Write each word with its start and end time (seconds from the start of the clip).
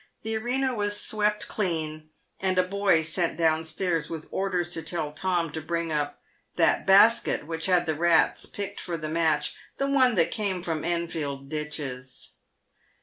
The 0.23 0.35
arena 0.35 0.73
was 0.73 0.99
swept 0.99 1.47
clean, 1.47 2.09
and 2.39 2.57
a 2.57 2.63
boy 2.63 3.03
sent 3.03 3.37
down 3.37 3.63
stairs 3.65 4.09
with 4.09 4.27
orders 4.31 4.71
to 4.71 4.81
tell 4.81 5.11
Tom 5.11 5.51
to 5.51 5.61
bring 5.61 5.91
up" 5.91 6.23
that 6.55 6.87
basket 6.87 7.45
which 7.45 7.67
had 7.67 7.85
the 7.85 7.93
rats 7.93 8.47
picked 8.47 8.79
for 8.79 8.97
the 8.97 9.09
match— 9.09 9.55
the 9.77 9.87
one 9.87 10.15
that 10.15 10.31
came 10.31 10.63
from 10.63 10.83
Enfield 10.83 11.49
ditches." 11.49 12.31